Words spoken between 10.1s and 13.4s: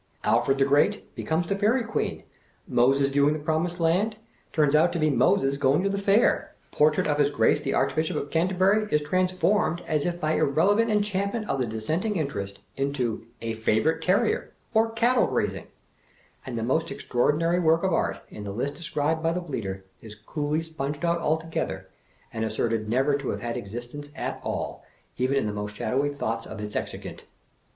by irreverent enchantment of the dis senting interest, into